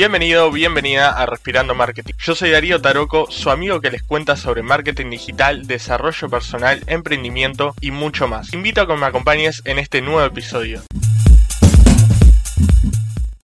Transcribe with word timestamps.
Bienvenido, 0.00 0.50
bienvenida 0.50 1.10
a 1.10 1.26
Respirando 1.26 1.74
Marketing. 1.74 2.14
Yo 2.18 2.34
soy 2.34 2.48
Darío 2.48 2.80
Taroco, 2.80 3.30
su 3.30 3.50
amigo 3.50 3.82
que 3.82 3.90
les 3.90 4.02
cuenta 4.02 4.34
sobre 4.34 4.62
marketing 4.62 5.10
digital, 5.10 5.66
desarrollo 5.66 6.30
personal, 6.30 6.82
emprendimiento 6.86 7.74
y 7.82 7.90
mucho 7.90 8.26
más. 8.26 8.54
Invito 8.54 8.80
a 8.80 8.86
que 8.86 8.96
me 8.96 9.04
acompañes 9.04 9.60
en 9.66 9.78
este 9.78 10.00
nuevo 10.00 10.24
episodio. 10.24 10.80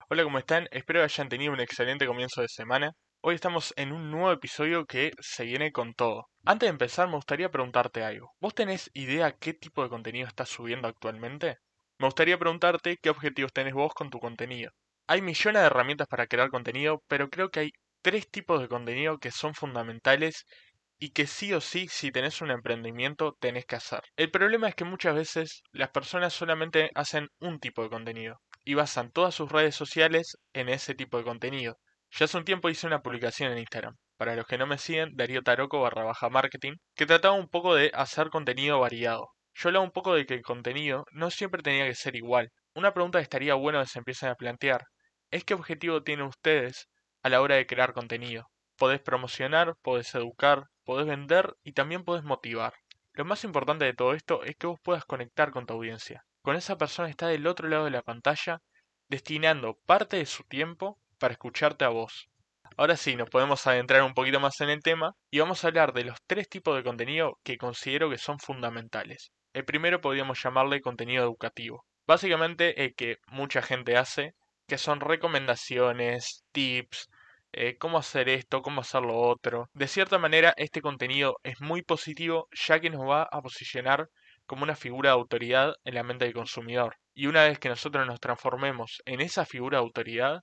Hola, 0.09 0.23
¿cómo 0.25 0.39
están? 0.39 0.67
Espero 0.71 0.99
que 0.99 1.05
hayan 1.05 1.29
tenido 1.29 1.53
un 1.53 1.61
excelente 1.61 2.05
comienzo 2.05 2.41
de 2.41 2.49
semana. 2.49 2.91
Hoy 3.21 3.35
estamos 3.35 3.73
en 3.77 3.93
un 3.93 4.11
nuevo 4.11 4.33
episodio 4.33 4.85
que 4.85 5.13
se 5.21 5.45
viene 5.45 5.71
con 5.71 5.93
todo. 5.93 6.25
Antes 6.43 6.67
de 6.67 6.71
empezar, 6.71 7.07
me 7.07 7.15
gustaría 7.15 7.49
preguntarte 7.49 8.03
algo. 8.03 8.33
¿Vos 8.41 8.53
tenés 8.53 8.91
idea 8.93 9.31
qué 9.39 9.53
tipo 9.53 9.83
de 9.83 9.89
contenido 9.89 10.27
estás 10.27 10.49
subiendo 10.49 10.89
actualmente? 10.89 11.59
Me 11.97 12.07
gustaría 12.07 12.37
preguntarte 12.37 12.97
qué 13.01 13.09
objetivos 13.09 13.53
tenés 13.53 13.73
vos 13.73 13.93
con 13.93 14.09
tu 14.09 14.19
contenido. 14.19 14.71
Hay 15.11 15.21
millones 15.21 15.61
de 15.61 15.65
herramientas 15.67 16.07
para 16.07 16.25
crear 16.25 16.49
contenido, 16.49 17.03
pero 17.09 17.29
creo 17.29 17.49
que 17.49 17.59
hay 17.59 17.71
tres 18.01 18.31
tipos 18.31 18.61
de 18.61 18.69
contenido 18.69 19.17
que 19.17 19.29
son 19.29 19.53
fundamentales 19.53 20.45
y 20.99 21.09
que 21.09 21.27
sí 21.27 21.51
o 21.51 21.59
sí, 21.59 21.89
si 21.89 22.13
tenés 22.13 22.39
un 22.39 22.49
emprendimiento, 22.49 23.35
tenés 23.41 23.65
que 23.65 23.75
hacer. 23.75 23.99
El 24.15 24.31
problema 24.31 24.69
es 24.69 24.75
que 24.75 24.85
muchas 24.85 25.13
veces 25.13 25.63
las 25.73 25.89
personas 25.89 26.31
solamente 26.31 26.91
hacen 26.95 27.27
un 27.41 27.59
tipo 27.59 27.83
de 27.83 27.89
contenido 27.89 28.39
y 28.63 28.75
basan 28.75 29.11
todas 29.11 29.35
sus 29.35 29.51
redes 29.51 29.75
sociales 29.75 30.37
en 30.53 30.69
ese 30.69 30.95
tipo 30.95 31.17
de 31.17 31.25
contenido. 31.25 31.77
Ya 32.11 32.23
hace 32.23 32.37
un 32.37 32.45
tiempo 32.45 32.69
hice 32.69 32.87
una 32.87 33.01
publicación 33.01 33.51
en 33.51 33.57
Instagram. 33.57 33.97
Para 34.15 34.37
los 34.37 34.47
que 34.47 34.57
no 34.57 34.65
me 34.65 34.77
siguen, 34.77 35.17
Darío 35.17 35.41
Taroco 35.41 35.81
barra 35.81 36.05
baja 36.05 36.29
marketing, 36.29 36.75
que 36.95 37.05
trataba 37.05 37.33
un 37.33 37.49
poco 37.49 37.75
de 37.75 37.91
hacer 37.93 38.29
contenido 38.29 38.79
variado. 38.79 39.27
Yo 39.55 39.67
hablaba 39.67 39.83
un 39.83 39.91
poco 39.91 40.15
de 40.15 40.25
que 40.25 40.35
el 40.35 40.41
contenido 40.41 41.03
no 41.11 41.31
siempre 41.31 41.61
tenía 41.61 41.85
que 41.85 41.95
ser 41.95 42.15
igual. 42.15 42.49
Una 42.75 42.93
pregunta 42.93 43.19
que 43.19 43.23
estaría 43.23 43.55
bueno 43.55 43.81
que 43.81 43.87
se 43.87 43.99
empiecen 43.99 44.29
a 44.29 44.35
plantear 44.35 44.85
es 45.31 45.43
qué 45.43 45.53
objetivo 45.53 46.03
tienen 46.03 46.27
ustedes 46.27 46.89
a 47.23 47.29
la 47.29 47.41
hora 47.41 47.55
de 47.55 47.65
crear 47.65 47.93
contenido. 47.93 48.49
Podés 48.77 48.99
promocionar, 49.01 49.75
podés 49.81 50.13
educar, 50.13 50.67
podés 50.83 51.07
vender 51.07 51.55
y 51.63 51.73
también 51.73 52.03
podés 52.03 52.23
motivar. 52.23 52.73
Lo 53.13 53.25
más 53.25 53.43
importante 53.43 53.85
de 53.85 53.93
todo 53.93 54.13
esto 54.13 54.43
es 54.43 54.55
que 54.55 54.67
vos 54.67 54.79
puedas 54.83 55.05
conectar 55.05 55.51
con 55.51 55.65
tu 55.65 55.73
audiencia 55.73 56.23
con 56.41 56.55
esa 56.55 56.77
persona 56.77 57.09
está 57.09 57.27
del 57.27 57.47
otro 57.47 57.67
lado 57.69 57.85
de 57.85 57.91
la 57.91 58.01
pantalla, 58.01 58.61
destinando 59.07 59.77
parte 59.85 60.17
de 60.17 60.25
su 60.25 60.43
tiempo 60.43 60.99
para 61.19 61.33
escucharte 61.33 61.85
a 61.85 61.89
vos. 61.89 62.29
Ahora 62.77 62.97
sí, 62.97 63.15
nos 63.15 63.29
podemos 63.29 63.67
adentrar 63.67 64.01
un 64.01 64.13
poquito 64.13 64.39
más 64.39 64.59
en 64.61 64.69
el 64.69 64.81
tema 64.81 65.13
y 65.29 65.39
vamos 65.39 65.63
a 65.63 65.67
hablar 65.67 65.93
de 65.93 66.05
los 66.05 66.17
tres 66.25 66.49
tipos 66.49 66.75
de 66.75 66.83
contenido 66.83 67.37
que 67.43 67.57
considero 67.57 68.09
que 68.09 68.17
son 68.17 68.39
fundamentales. 68.39 69.31
El 69.53 69.65
primero 69.65 70.01
podríamos 70.01 70.41
llamarle 70.41 70.81
contenido 70.81 71.23
educativo. 71.23 71.85
Básicamente 72.07 72.85
el 72.85 72.95
que 72.95 73.17
mucha 73.27 73.61
gente 73.61 73.97
hace, 73.97 74.33
que 74.71 74.77
son 74.77 75.01
recomendaciones, 75.01 76.45
tips, 76.53 77.09
eh, 77.51 77.77
cómo 77.77 77.97
hacer 77.97 78.29
esto, 78.29 78.61
cómo 78.61 78.79
hacer 78.79 79.01
lo 79.01 79.17
otro. 79.19 79.69
De 79.73 79.89
cierta 79.89 80.17
manera, 80.17 80.53
este 80.55 80.79
contenido 80.79 81.35
es 81.43 81.59
muy 81.59 81.81
positivo 81.81 82.47
ya 82.53 82.79
que 82.79 82.89
nos 82.89 83.01
va 83.01 83.23
a 83.23 83.41
posicionar 83.41 84.07
como 84.45 84.63
una 84.63 84.77
figura 84.77 85.09
de 85.09 85.15
autoridad 85.15 85.73
en 85.83 85.95
la 85.95 86.03
mente 86.03 86.23
del 86.23 86.33
consumidor. 86.33 86.95
Y 87.13 87.27
una 87.27 87.43
vez 87.43 87.59
que 87.59 87.67
nosotros 87.67 88.07
nos 88.07 88.21
transformemos 88.21 89.01
en 89.03 89.19
esa 89.19 89.45
figura 89.45 89.77
de 89.77 89.83
autoridad, 89.83 90.39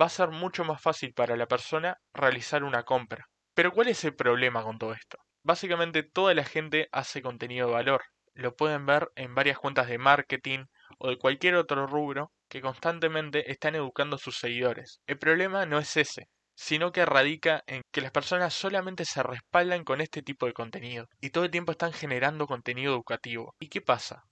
va 0.00 0.06
a 0.06 0.08
ser 0.08 0.28
mucho 0.28 0.62
más 0.64 0.80
fácil 0.80 1.12
para 1.12 1.34
la 1.34 1.46
persona 1.48 1.96
realizar 2.14 2.62
una 2.62 2.84
compra. 2.84 3.26
Pero 3.54 3.72
¿cuál 3.72 3.88
es 3.88 4.04
el 4.04 4.14
problema 4.14 4.62
con 4.62 4.78
todo 4.78 4.92
esto? 4.92 5.18
Básicamente 5.42 6.04
toda 6.04 6.32
la 6.32 6.44
gente 6.44 6.88
hace 6.92 7.22
contenido 7.22 7.66
de 7.66 7.72
valor. 7.72 8.02
Lo 8.34 8.54
pueden 8.54 8.86
ver 8.86 9.10
en 9.16 9.34
varias 9.34 9.58
cuentas 9.58 9.88
de 9.88 9.98
marketing 9.98 10.66
o 10.98 11.08
de 11.08 11.18
cualquier 11.18 11.56
otro 11.56 11.88
rubro 11.88 12.30
que 12.48 12.60
constantemente 12.60 13.50
están 13.50 13.74
educando 13.74 14.18
sus 14.18 14.38
seguidores. 14.38 15.00
El 15.06 15.18
problema 15.18 15.66
no 15.66 15.78
es 15.78 15.96
ese 15.96 16.28
sino 16.60 16.90
que 16.90 17.06
radica 17.06 17.62
en 17.68 17.82
que 17.92 18.00
las 18.00 18.10
personas 18.10 18.52
solamente 18.52 19.04
se 19.04 19.22
respaldan 19.22 19.84
con 19.84 20.00
este 20.00 20.22
tipo 20.22 20.44
de 20.44 20.52
contenido 20.52 21.06
y 21.20 21.30
todo 21.30 21.44
el 21.44 21.52
tiempo 21.52 21.70
están 21.70 21.92
generando 21.92 22.48
contenido 22.48 22.92
educativo. 22.92 23.54
¿Y 23.60 23.68
qué 23.68 23.80
pasa? 23.80 24.24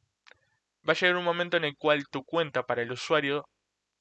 Va 0.87 0.93
a 0.93 0.97
llegar 0.97 1.17
un 1.17 1.25
momento 1.25 1.57
en 1.57 1.65
el 1.65 1.77
cual 1.77 2.09
tu 2.11 2.25
cuenta 2.25 2.65
para 2.65 2.83
el 2.83 2.91
usuario 2.91 3.49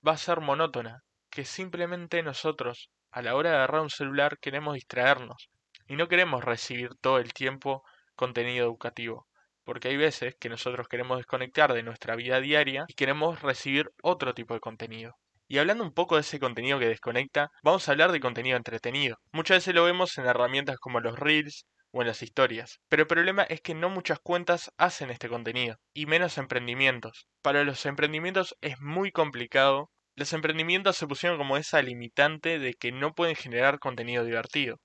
va 0.06 0.14
a 0.14 0.18
ser 0.18 0.42
monótona, 0.42 1.04
que 1.30 1.46
simplemente 1.46 2.24
nosotros 2.24 2.90
a 3.12 3.22
la 3.22 3.36
hora 3.36 3.52
de 3.52 3.58
agarrar 3.58 3.82
un 3.82 3.92
celular 3.92 4.40
queremos 4.40 4.74
distraernos 4.74 5.50
y 5.88 5.96
no 5.96 6.08
queremos 6.08 6.44
recibir 6.44 6.96
todo 7.02 7.20
el 7.20 7.32
tiempo 7.32 7.84
contenido 8.16 8.66
educativo, 8.66 9.28
porque 9.66 9.90
hay 9.90 9.98
veces 9.98 10.36
que 10.40 10.48
nosotros 10.50 10.88
queremos 10.88 11.18
desconectar 11.18 11.74
de 11.74 11.84
nuestra 11.84 12.16
vida 12.16 12.40
diaria 12.40 12.86
y 12.88 12.94
queremos 12.94 13.42
recibir 13.42 13.92
otro 14.02 14.34
tipo 14.34 14.54
de 14.54 14.62
contenido. 14.62 15.16
Y 15.48 15.58
hablando 15.58 15.84
un 15.84 15.94
poco 15.94 16.16
de 16.16 16.22
ese 16.22 16.40
contenido 16.40 16.80
que 16.80 16.88
desconecta, 16.88 17.52
vamos 17.62 17.88
a 17.88 17.92
hablar 17.92 18.12
de 18.12 18.20
contenido 18.20 18.58
entretenido. 18.58 19.18
Muchas 19.32 19.58
veces 19.58 19.76
lo 19.76 19.84
vemos 19.84 20.18
en 20.18 20.26
herramientas 20.26 20.78
como 20.78 21.00
los 21.02 21.20
reels 21.20 21.66
o 21.92 22.02
en 22.02 22.08
las 22.08 22.24
historias. 22.24 22.80
Pero 22.90 23.04
el 23.04 23.08
problema 23.08 23.44
es 23.44 23.62
que 23.62 23.76
no 23.76 23.90
muchas 23.90 24.20
cuentas 24.20 24.72
hacen 24.78 25.12
este 25.12 25.30
contenido, 25.30 25.78
y 25.94 26.08
menos 26.08 26.38
emprendimientos. 26.38 27.28
Para 27.42 27.64
los 27.64 27.86
emprendimientos 27.86 28.56
es 28.62 28.80
muy 28.80 29.12
complicado. 29.12 29.92
Los 30.16 30.34
emprendimientos 30.34 30.98
se 30.98 31.08
pusieron 31.08 31.38
como 31.38 31.58
esa 31.58 31.82
limitante 31.82 32.60
de 32.60 32.74
que 32.74 32.92
no 32.92 33.14
pueden 33.14 33.36
generar 33.36 33.80
contenido 33.80 34.24
divertido. 34.24 34.80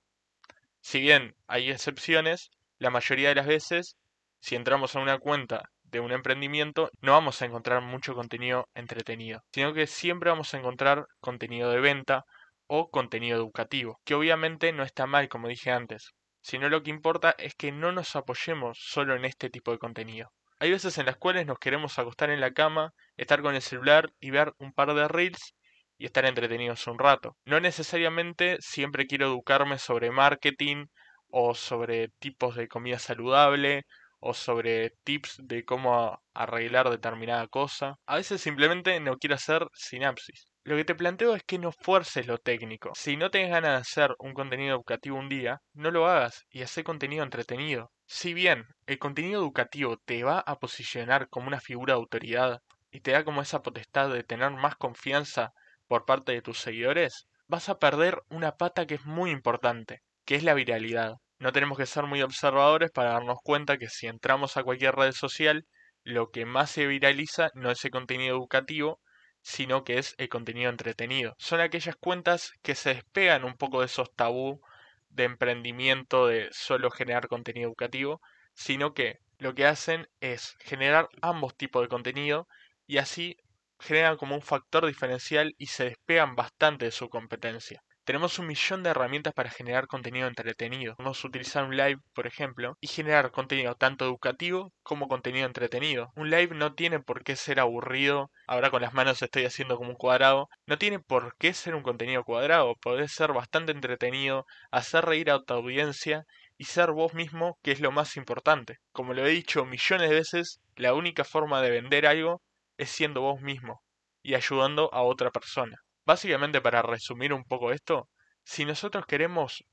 Si 0.81 0.99
bien 0.99 1.35
hay 1.47 1.71
excepciones, 1.71 2.49
la 2.77 2.89
mayoría 2.89 3.29
de 3.29 3.35
las 3.35 3.47
veces, 3.47 3.97
si 4.41 4.55
entramos 4.55 4.95
a 4.95 4.99
una 4.99 5.19
cuenta 5.19 5.69
de 5.83 5.99
un 5.99 6.11
emprendimiento, 6.11 6.89
no 6.99 7.13
vamos 7.13 7.41
a 7.41 7.45
encontrar 7.45 7.81
mucho 7.81 8.15
contenido 8.15 8.67
entretenido, 8.73 9.43
sino 9.51 9.73
que 9.73 9.87
siempre 9.87 10.31
vamos 10.31 10.53
a 10.53 10.57
encontrar 10.57 11.05
contenido 11.19 11.69
de 11.69 11.79
venta 11.79 12.25
o 12.67 12.89
contenido 12.89 13.37
educativo, 13.37 13.99
que 14.03 14.15
obviamente 14.15 14.73
no 14.73 14.83
está 14.83 15.05
mal, 15.05 15.29
como 15.29 15.47
dije 15.47 15.71
antes, 15.71 16.11
sino 16.41 16.69
lo 16.69 16.81
que 16.81 16.89
importa 16.89 17.35
es 17.37 17.53
que 17.53 17.71
no 17.71 17.91
nos 17.91 18.15
apoyemos 18.15 18.79
solo 18.81 19.15
en 19.15 19.25
este 19.25 19.49
tipo 19.49 19.71
de 19.71 19.77
contenido. 19.77 20.31
Hay 20.59 20.71
veces 20.71 20.97
en 20.97 21.05
las 21.05 21.17
cuales 21.17 21.45
nos 21.45 21.59
queremos 21.59 21.99
acostar 21.99 22.29
en 22.29 22.39
la 22.39 22.51
cama, 22.51 22.93
estar 23.17 23.41
con 23.41 23.55
el 23.55 23.61
celular 23.61 24.11
y 24.19 24.31
ver 24.31 24.53
un 24.57 24.73
par 24.73 24.93
de 24.93 25.07
reels 25.07 25.55
y 25.97 26.05
estar 26.05 26.25
entretenidos 26.25 26.87
un 26.87 26.97
rato. 26.97 27.35
No 27.45 27.59
necesariamente 27.59 28.57
siempre 28.59 29.05
quiero 29.05 29.27
educarme 29.27 29.77
sobre 29.77 30.09
marketing 30.09 30.85
o 31.27 31.53
sobre 31.53 32.09
tipos 32.19 32.55
de 32.55 32.67
comida 32.67 32.99
saludable 32.99 33.85
o 34.21 34.33
sobre 34.33 34.91
tips 35.03 35.39
de 35.43 35.65
cómo 35.65 36.21
arreglar 36.33 36.89
determinada 36.89 37.47
cosa. 37.47 37.95
A 38.05 38.15
veces 38.15 38.39
simplemente 38.39 38.99
no 38.99 39.17
quiero 39.17 39.35
hacer 39.35 39.67
sinapsis. 39.73 40.47
Lo 40.63 40.75
que 40.77 40.85
te 40.85 40.95
planteo 40.95 41.35
es 41.35 41.43
que 41.43 41.57
no 41.57 41.71
fuerces 41.71 42.27
lo 42.27 42.37
técnico. 42.37 42.91
Si 42.93 43.17
no 43.17 43.31
tienes 43.31 43.49
ganas 43.49 43.71
de 43.71 43.77
hacer 43.77 44.15
un 44.19 44.33
contenido 44.33 44.75
educativo 44.75 45.17
un 45.17 45.27
día, 45.27 45.59
no 45.73 45.89
lo 45.89 46.07
hagas 46.07 46.45
y 46.51 46.61
haz 46.61 46.79
contenido 46.85 47.23
entretenido. 47.23 47.91
Si 48.05 48.33
bien 48.35 48.65
el 48.85 48.99
contenido 48.99 49.41
educativo 49.41 49.97
te 49.97 50.23
va 50.23 50.39
a 50.39 50.59
posicionar 50.59 51.27
como 51.29 51.47
una 51.47 51.59
figura 51.59 51.95
de 51.95 51.99
autoridad 51.99 52.61
y 52.91 53.01
te 53.01 53.11
da 53.11 53.23
como 53.23 53.41
esa 53.41 53.63
potestad 53.63 54.11
de 54.11 54.23
tener 54.23 54.51
más 54.51 54.75
confianza 54.75 55.51
por 55.87 56.05
parte 56.05 56.31
de 56.31 56.43
tus 56.43 56.59
seguidores, 56.59 57.27
vas 57.47 57.67
a 57.69 57.79
perder 57.79 58.21
una 58.29 58.51
pata 58.51 58.85
que 58.85 58.95
es 58.95 59.05
muy 59.05 59.31
importante, 59.31 60.03
que 60.25 60.35
es 60.35 60.43
la 60.43 60.53
viralidad. 60.53 61.15
No 61.41 61.51
tenemos 61.51 61.77
que 61.77 61.87
ser 61.87 62.05
muy 62.05 62.21
observadores 62.21 62.91
para 62.91 63.13
darnos 63.13 63.39
cuenta 63.43 63.77
que 63.77 63.89
si 63.89 64.05
entramos 64.05 64.57
a 64.57 64.63
cualquier 64.63 64.95
red 64.95 65.11
social, 65.11 65.65
lo 66.03 66.29
que 66.29 66.45
más 66.45 66.69
se 66.69 66.85
viraliza 66.85 67.49
no 67.55 67.71
es 67.71 67.83
el 67.83 67.89
contenido 67.89 68.35
educativo, 68.35 69.01
sino 69.41 69.83
que 69.83 69.97
es 69.97 70.13
el 70.19 70.29
contenido 70.29 70.69
entretenido. 70.69 71.33
Son 71.39 71.59
aquellas 71.59 71.95
cuentas 71.95 72.51
que 72.61 72.75
se 72.75 72.93
despegan 72.93 73.43
un 73.43 73.55
poco 73.55 73.79
de 73.79 73.87
esos 73.87 74.13
tabú 74.15 74.61
de 75.09 75.23
emprendimiento 75.23 76.27
de 76.27 76.47
solo 76.51 76.91
generar 76.91 77.27
contenido 77.27 77.69
educativo, 77.69 78.21
sino 78.53 78.93
que 78.93 79.17
lo 79.39 79.55
que 79.55 79.65
hacen 79.65 80.07
es 80.19 80.55
generar 80.59 81.09
ambos 81.23 81.57
tipos 81.57 81.81
de 81.81 81.89
contenido 81.89 82.47
y 82.85 82.99
así 82.99 83.35
generan 83.79 84.15
como 84.15 84.35
un 84.35 84.43
factor 84.43 84.85
diferencial 84.85 85.55
y 85.57 85.65
se 85.65 85.85
despegan 85.85 86.35
bastante 86.35 86.85
de 86.85 86.91
su 86.91 87.09
competencia. 87.09 87.81
Tenemos 88.03 88.39
un 88.39 88.47
millón 88.47 88.81
de 88.81 88.89
herramientas 88.89 89.31
para 89.33 89.51
generar 89.51 89.85
contenido 89.85 90.27
entretenido. 90.27 90.95
Podemos 90.95 91.23
utilizar 91.23 91.63
un 91.65 91.77
live, 91.77 91.99
por 92.13 92.25
ejemplo, 92.25 92.75
y 92.81 92.87
generar 92.87 93.29
contenido 93.29 93.75
tanto 93.75 94.05
educativo 94.05 94.73
como 94.81 95.07
contenido 95.07 95.45
entretenido. 95.45 96.11
Un 96.15 96.31
live 96.31 96.55
no 96.55 96.73
tiene 96.73 96.99
por 96.99 97.23
qué 97.23 97.35
ser 97.35 97.59
aburrido. 97.59 98.31
Ahora 98.47 98.71
con 98.71 98.81
las 98.81 98.93
manos 98.95 99.21
estoy 99.21 99.45
haciendo 99.45 99.77
como 99.77 99.91
un 99.91 99.95
cuadrado. 99.97 100.49
No 100.65 100.79
tiene 100.79 100.97
por 100.99 101.35
qué 101.37 101.53
ser 101.53 101.75
un 101.75 101.83
contenido 101.83 102.23
cuadrado. 102.23 102.73
Puede 102.81 103.07
ser 103.07 103.33
bastante 103.33 103.71
entretenido, 103.71 104.47
hacer 104.71 105.05
reír 105.05 105.29
a 105.29 105.43
tu 105.43 105.53
audiencia 105.53 106.25
y 106.57 106.65
ser 106.65 106.91
vos 106.91 107.13
mismo, 107.13 107.59
que 107.61 107.71
es 107.71 107.81
lo 107.81 107.91
más 107.91 108.17
importante. 108.17 108.79
Como 108.91 109.13
lo 109.13 109.25
he 109.25 109.29
dicho 109.29 109.63
millones 109.65 110.09
de 110.09 110.15
veces, 110.15 110.59
la 110.75 110.95
única 110.95 111.23
forma 111.23 111.61
de 111.61 111.69
vender 111.69 112.07
algo 112.07 112.41
es 112.77 112.89
siendo 112.89 113.21
vos 113.21 113.41
mismo 113.41 113.83
y 114.23 114.33
ayudando 114.33 114.91
a 114.91 115.03
otra 115.03 115.29
persona. 115.29 115.77
Básicamente 116.05 116.61
para 116.61 116.81
resumir 116.81 117.33
un 117.33 117.43
poco 117.43 117.71
esto, 117.71 118.09
si 118.43 118.65
nosotros 118.65 119.05
queremos 119.05 119.63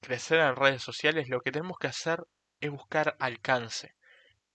crecer 0.00 0.40
en 0.40 0.56
redes 0.56 0.82
sociales, 0.82 1.28
lo 1.28 1.40
que 1.40 1.52
tenemos 1.52 1.78
que 1.78 1.88
hacer 1.88 2.20
es 2.60 2.70
buscar 2.70 3.16
alcance. 3.18 3.94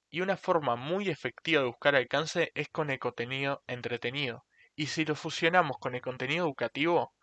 Y 0.10 0.22
una 0.22 0.38
forma 0.38 0.76
muy 0.76 1.10
efectiva 1.10 1.62
de 1.62 1.68
buscar 1.68 1.96
alcance 1.96 2.52
es 2.56 2.70
con 2.70 2.90
el 2.90 3.00
contenido 3.00 3.64
entretenido. 3.68 4.46
Y 4.76 4.88
si 4.88 5.06
lo 5.06 5.16
fusionamos 5.16 5.78
con 5.78 5.96
el 5.96 6.02
contenido 6.02 6.46
educativo, 6.46 7.14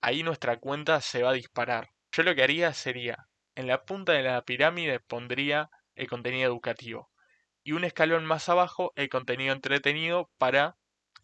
ahí 0.00 0.22
nuestra 0.22 0.58
cuenta 0.58 1.00
se 1.00 1.22
va 1.22 1.30
a 1.30 1.34
disparar. 1.34 1.88
Yo 2.12 2.22
lo 2.22 2.34
que 2.34 2.42
haría 2.42 2.72
sería, 2.74 3.28
en 3.54 3.66
la 3.66 3.84
punta 3.84 4.12
de 4.12 4.22
la 4.22 4.42
pirámide 4.42 5.00
pondría 5.00 5.70
el 5.94 6.08
contenido 6.08 6.48
educativo 6.48 7.10
y 7.68 7.72
un 7.72 7.84
escalón 7.84 8.24
más 8.24 8.48
abajo 8.48 8.92
el 8.96 9.10
contenido 9.10 9.52
entretenido 9.52 10.30
para 10.38 10.76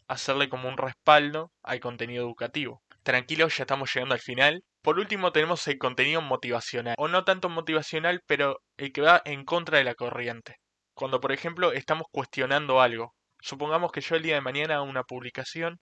hacerle 0.09 0.49
como 0.49 0.69
un 0.69 0.77
respaldo 0.77 1.51
al 1.63 1.81
contenido 1.81 2.25
educativo. 2.25 2.83
Tranquilo, 3.03 3.49
ya 3.49 3.65
estamos 3.65 3.93
llegando 3.93 4.15
al 4.15 4.21
final. 4.21 4.63
Por 4.83 4.99
último 4.99 5.33
tenemos 5.33 5.67
el 5.69 5.79
contenido 5.79 6.23
motivacional, 6.23 6.95
o 6.99 7.09
no 7.09 7.25
tanto 7.25 7.49
motivacional, 7.49 8.23
pero 8.27 8.61
el 8.77 8.93
que 8.93 9.03
va 9.03 9.23
en 9.25 9.45
contra 9.45 9.79
de 9.79 9.85
la 9.85 9.95
corriente. 9.95 10.57
Cuando 10.95 11.21
por 11.21 11.33
ejemplo 11.33 11.73
estamos 11.73 12.07
cuestionando 12.11 12.81
algo. 12.81 13.15
Supongamos 13.41 13.93
que 13.93 14.01
yo 14.01 14.17
el 14.17 14.23
día 14.23 14.37
de 14.37 14.41
mañana 14.41 14.77
hago 14.77 14.85
una 14.85 15.05
publicación 15.05 15.81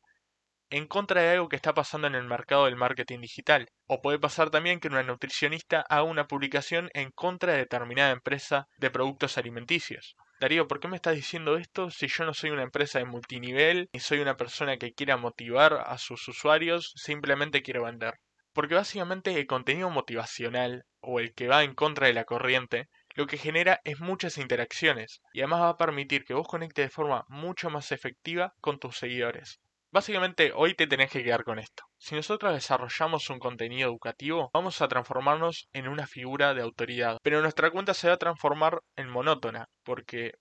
en 0.72 0.86
contra 0.86 1.20
de 1.20 1.28
algo 1.28 1.50
que 1.50 1.56
está 1.56 1.74
pasando 1.74 2.06
en 2.06 2.14
el 2.14 2.24
mercado 2.24 2.64
del 2.64 2.76
marketing 2.76 3.20
digital. 3.20 3.68
O 3.86 4.00
puede 4.00 4.18
pasar 4.18 4.48
también 4.48 4.80
que 4.80 4.88
una 4.88 5.02
nutricionista 5.02 5.84
haga 5.86 6.04
una 6.04 6.26
publicación 6.26 6.88
en 6.94 7.10
contra 7.10 7.52
de 7.52 7.58
determinada 7.58 8.10
empresa 8.10 8.66
de 8.78 8.90
productos 8.90 9.36
alimenticios. 9.36 10.16
Darío, 10.40 10.66
¿por 10.66 10.80
qué 10.80 10.88
me 10.88 10.96
estás 10.96 11.14
diciendo 11.14 11.58
esto 11.58 11.90
si 11.90 12.08
yo 12.08 12.24
no 12.24 12.32
soy 12.32 12.50
una 12.50 12.62
empresa 12.62 12.98
de 12.98 13.04
multinivel 13.04 13.90
y 13.92 13.98
soy 13.98 14.20
una 14.20 14.38
persona 14.38 14.78
que 14.78 14.94
quiera 14.94 15.18
motivar 15.18 15.74
a 15.74 15.98
sus 15.98 16.26
usuarios, 16.26 16.94
simplemente 16.96 17.62
quiero 17.62 17.84
vender? 17.84 18.14
Porque 18.54 18.74
básicamente 18.74 19.38
el 19.38 19.46
contenido 19.46 19.90
motivacional 19.90 20.84
o 21.02 21.20
el 21.20 21.34
que 21.34 21.48
va 21.48 21.64
en 21.64 21.74
contra 21.74 22.06
de 22.06 22.14
la 22.14 22.24
corriente 22.24 22.88
lo 23.14 23.26
que 23.26 23.36
genera 23.36 23.82
es 23.84 24.00
muchas 24.00 24.38
interacciones 24.38 25.20
y 25.34 25.40
además 25.40 25.60
va 25.60 25.68
a 25.68 25.76
permitir 25.76 26.24
que 26.24 26.32
vos 26.32 26.48
conectes 26.48 26.86
de 26.86 26.90
forma 26.90 27.26
mucho 27.28 27.68
más 27.68 27.92
efectiva 27.92 28.54
con 28.62 28.78
tus 28.78 28.96
seguidores. 28.96 29.60
Básicamente 29.92 30.52
hoy 30.54 30.74
te 30.74 30.86
tenés 30.86 31.10
que 31.10 31.22
quedar 31.22 31.44
con 31.44 31.58
esto. 31.58 31.84
Si 31.98 32.14
nosotros 32.14 32.54
desarrollamos 32.54 33.28
un 33.28 33.38
contenido 33.38 33.90
educativo, 33.90 34.48
vamos 34.54 34.80
a 34.80 34.88
transformarnos 34.88 35.68
en 35.74 35.86
una 35.86 36.06
figura 36.06 36.54
de 36.54 36.62
autoridad. 36.62 37.18
Pero 37.22 37.42
nuestra 37.42 37.70
cuenta 37.70 37.92
se 37.92 38.08
va 38.08 38.14
a 38.14 38.18
transformar 38.18 38.80
en 38.96 39.10
monótona, 39.10 39.68
porque 39.82 40.32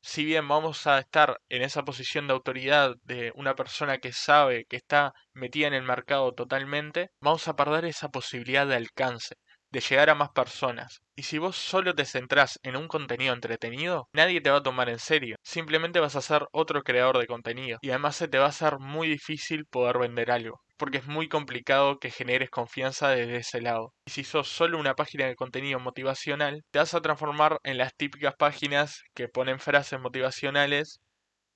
si 0.00 0.24
bien 0.24 0.48
vamos 0.48 0.88
a 0.88 0.98
estar 0.98 1.38
en 1.48 1.62
esa 1.62 1.84
posición 1.84 2.26
de 2.26 2.32
autoridad 2.32 2.96
de 3.04 3.30
una 3.36 3.54
persona 3.54 3.98
que 3.98 4.12
sabe 4.12 4.64
que 4.64 4.76
está 4.76 5.12
metida 5.34 5.68
en 5.68 5.74
el 5.74 5.84
mercado 5.84 6.32
totalmente, 6.34 7.10
vamos 7.20 7.46
a 7.46 7.54
perder 7.54 7.84
esa 7.84 8.08
posibilidad 8.08 8.66
de 8.66 8.74
alcance 8.74 9.36
de 9.70 9.80
llegar 9.80 10.10
a 10.10 10.14
más 10.14 10.30
personas. 10.30 11.02
Y 11.16 11.24
si 11.24 11.38
vos 11.38 11.56
solo 11.56 11.94
te 11.94 12.04
centrás 12.04 12.58
en 12.62 12.76
un 12.76 12.88
contenido 12.88 13.34
entretenido, 13.34 14.08
nadie 14.12 14.40
te 14.40 14.50
va 14.50 14.58
a 14.58 14.62
tomar 14.62 14.88
en 14.88 14.98
serio. 14.98 15.36
Simplemente 15.42 16.00
vas 16.00 16.16
a 16.16 16.22
ser 16.22 16.46
otro 16.52 16.82
creador 16.82 17.18
de 17.18 17.26
contenido. 17.26 17.78
Y 17.82 17.90
además 17.90 18.16
se 18.16 18.28
te 18.28 18.38
va 18.38 18.46
a 18.46 18.48
hacer 18.48 18.78
muy 18.78 19.08
difícil 19.08 19.66
poder 19.66 19.98
vender 19.98 20.30
algo. 20.30 20.60
Porque 20.76 20.98
es 20.98 21.06
muy 21.06 21.28
complicado 21.28 21.98
que 21.98 22.10
generes 22.10 22.50
confianza 22.50 23.08
desde 23.10 23.38
ese 23.38 23.60
lado. 23.60 23.92
Y 24.06 24.12
si 24.12 24.24
sos 24.24 24.48
solo 24.48 24.78
una 24.78 24.94
página 24.94 25.26
de 25.26 25.34
contenido 25.34 25.80
motivacional, 25.80 26.62
te 26.70 26.78
vas 26.78 26.94
a 26.94 27.00
transformar 27.00 27.58
en 27.64 27.78
las 27.78 27.94
típicas 27.96 28.34
páginas 28.38 29.02
que 29.14 29.28
ponen 29.28 29.58
frases 29.58 30.00
motivacionales. 30.00 31.00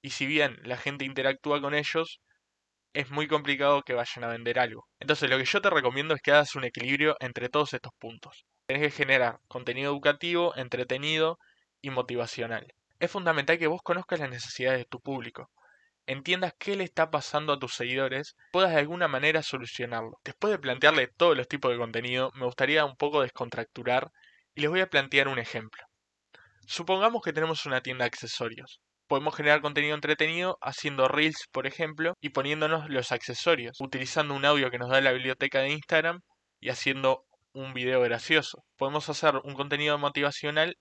Y 0.03 0.11
si 0.11 0.27
bien 0.27 0.59
la 0.65 0.77
gente 0.77 1.05
interactúa 1.05 1.61
con 1.61 1.75
ellos, 1.75 2.21
es 2.95 3.11
muy 3.11 3.27
complicado 3.27 3.83
que 3.83 3.95
vayan 3.95 4.25
a 4.25 4.29
vender 4.29 4.59
algo. 4.59 4.87
Entonces 5.01 5.31
lo 5.31 5.39
que 5.39 5.45
yo 5.45 5.61
te 5.61 5.71
recomiendo 5.71 6.15
es 6.15 6.23
que 6.23 6.33
hagas 6.33 6.55
un 6.55 6.65
equilibrio 6.65 7.17
entre 7.21 7.49
todos 7.49 7.73
estos 7.75 7.93
puntos. 7.99 8.45
Tienes 8.67 8.87
que 8.87 8.97
generar 8.97 9.39
contenido 9.49 9.91
educativo, 9.91 10.55
entretenido 10.57 11.39
y 11.81 11.91
motivacional. 11.91 12.67
Es 12.99 13.11
fundamental 13.11 13.59
que 13.59 13.67
vos 13.67 13.83
conozcas 13.83 14.21
las 14.21 14.31
necesidades 14.31 14.79
de 14.79 14.85
tu 14.85 15.01
público, 15.01 15.51
entiendas 16.07 16.55
qué 16.59 16.77
le 16.77 16.85
está 16.85 17.11
pasando 17.11 17.53
a 17.53 17.59
tus 17.59 17.75
seguidores, 17.75 18.37
puedas 18.53 18.73
de 18.73 18.79
alguna 18.79 19.09
manera 19.09 19.43
solucionarlo. 19.43 20.19
Después 20.25 20.53
de 20.53 20.59
plantearle 20.59 21.09
todos 21.09 21.37
los 21.37 21.49
tipos 21.49 21.73
de 21.73 21.79
contenido, 21.79 22.31
me 22.35 22.45
gustaría 22.45 22.85
un 22.85 22.97
poco 22.97 23.23
descontracturar 23.23 24.11
y 24.55 24.61
les 24.61 24.71
voy 24.71 24.81
a 24.81 24.91
plantear 24.91 25.29
un 25.29 25.39
ejemplo. 25.39 25.83
Supongamos 26.67 27.23
que 27.23 27.33
tenemos 27.33 27.67
una 27.67 27.81
tienda 27.81 28.05
de 28.05 28.09
accesorios 28.09 28.81
podemos 29.13 29.37
generar 29.37 29.61
contenido 29.61 29.95
entretenido 29.95 30.57
haciendo 30.63 31.07
reels, 31.07 31.47
por 31.53 31.67
ejemplo, 31.67 32.15
y 32.23 32.31
poniéndonos 32.31 32.89
los 32.89 33.13
accesorios, 33.13 33.77
utilizando 33.79 34.33
un 34.33 34.47
audio 34.47 34.71
que 34.71 34.79
nos 34.79 34.89
da 34.89 35.03
la 35.03 35.13
biblioteca 35.13 35.61
de 35.61 35.69
Instagram 35.69 36.21
y 36.61 36.71
haciendo 36.71 37.27
un 37.53 37.75
video 37.75 38.01
gracioso. 38.01 38.65
Podemos 38.79 39.11
hacer 39.11 39.35
un 39.45 39.53
contenido 39.53 39.99
motivacional 39.99 40.77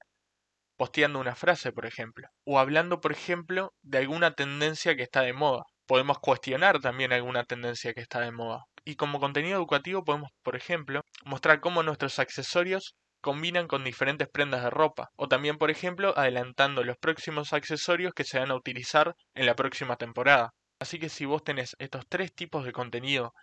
posteando 0.78 1.20
una 1.20 1.36
frase, 1.36 1.74
por 1.74 1.86
ejemplo, 1.86 2.30
o 2.46 2.58
hablando, 2.58 3.02
por 3.02 3.12
ejemplo, 3.12 3.74
de 3.82 3.98
alguna 3.98 4.32
tendencia 4.34 4.96
que 4.96 5.04
está 5.04 5.24
de 5.24 5.34
moda. 5.34 5.64
Podemos 5.86 6.18
cuestionar 6.20 6.80
también 6.80 7.12
alguna 7.12 7.44
tendencia 7.44 7.94
que 7.94 8.00
está 8.00 8.22
de 8.22 8.32
moda. 8.32 8.64
Y 8.86 8.96
como 8.96 9.20
contenido 9.20 9.58
educativo 9.58 10.06
podemos, 10.06 10.30
por 10.42 10.56
ejemplo, 10.56 11.02
mostrar 11.26 11.60
cómo 11.60 11.84
nuestros 11.84 12.18
accesorios 12.18 12.96
combinan 13.22 13.68
con 13.68 13.84
diferentes 13.84 14.28
prendas 14.28 14.64
de 14.64 14.70
ropa, 14.70 15.10
o 15.16 15.28
también 15.28 15.58
por 15.58 15.72
ejemplo 15.72 16.14
adelantando 16.18 16.84
los 16.84 16.98
próximos 16.98 17.54
accesorios 17.54 18.14
que 18.14 18.24
se 18.24 18.40
van 18.40 18.52
a 18.52 18.56
utilizar 18.56 19.16
en 19.34 19.46
la 19.46 19.56
próxima 19.56 19.96
temporada. 19.96 20.52
Así 20.80 21.00
que 21.00 21.10
si 21.10 21.26
vos 21.26 21.44
tenés 21.44 21.76
estos 21.80 22.08
tres 22.10 22.34
tipos 22.34 22.66
de 22.66 22.72
contenido 22.72 23.34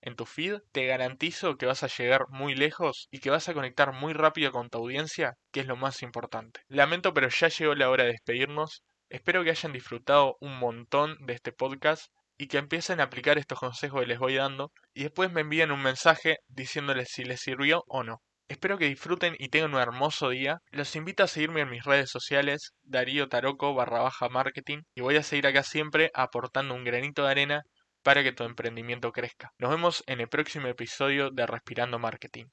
en 0.00 0.16
tu 0.16 0.26
feed, 0.26 0.60
te 0.72 0.86
garantizo 0.86 1.56
que 1.56 1.66
vas 1.66 1.82
a 1.82 1.88
llegar 1.88 2.26
muy 2.28 2.54
lejos 2.54 3.08
y 3.10 3.20
que 3.20 3.30
vas 3.30 3.48
a 3.48 3.54
conectar 3.54 3.92
muy 3.92 4.12
rápido 4.12 4.52
con 4.52 4.68
tu 4.68 4.78
audiencia, 4.78 5.34
que 5.52 5.60
es 5.60 5.66
lo 5.66 5.76
más 5.76 6.02
importante. 6.02 6.60
Lamento, 6.68 7.14
pero 7.14 7.28
ya 7.28 7.48
llegó 7.48 7.74
la 7.74 7.90
hora 7.90 8.04
de 8.04 8.10
despedirnos. 8.10 8.82
Espero 9.08 9.42
que 9.42 9.50
hayan 9.50 9.72
disfrutado 9.72 10.36
un 10.40 10.58
montón 10.58 11.16
de 11.20 11.34
este 11.34 11.52
podcast 11.52 12.12
y 12.36 12.46
que 12.46 12.58
empiecen 12.58 13.00
a 13.00 13.04
aplicar 13.04 13.38
estos 13.38 13.58
consejos 13.58 14.00
que 14.00 14.06
les 14.06 14.18
voy 14.18 14.34
dando 14.36 14.72
y 14.94 15.02
después 15.02 15.32
me 15.32 15.40
envíen 15.40 15.72
un 15.72 15.82
mensaje 15.82 16.38
diciéndoles 16.46 17.08
si 17.10 17.24
les 17.24 17.40
sirvió 17.40 17.84
o 17.88 18.04
no. 18.04 18.22
Espero 18.48 18.78
que 18.78 18.86
disfruten 18.86 19.36
y 19.38 19.50
tengan 19.50 19.74
un 19.74 19.80
hermoso 19.80 20.30
día. 20.30 20.62
Los 20.70 20.96
invito 20.96 21.22
a 21.22 21.28
seguirme 21.28 21.60
en 21.60 21.70
mis 21.70 21.84
redes 21.84 22.10
sociales, 22.10 22.72
Darío 22.82 23.28
Taroco 23.28 23.74
barra 23.74 24.00
baja 24.00 24.30
marketing, 24.30 24.82
y 24.94 25.02
voy 25.02 25.16
a 25.16 25.22
seguir 25.22 25.46
acá 25.46 25.62
siempre 25.62 26.10
aportando 26.14 26.74
un 26.74 26.82
granito 26.82 27.24
de 27.24 27.30
arena 27.30 27.62
para 28.02 28.22
que 28.22 28.32
tu 28.32 28.44
emprendimiento 28.44 29.12
crezca. 29.12 29.52
Nos 29.58 29.70
vemos 29.70 30.02
en 30.06 30.20
el 30.20 30.28
próximo 30.28 30.66
episodio 30.66 31.30
de 31.30 31.46
Respirando 31.46 31.98
Marketing. 31.98 32.46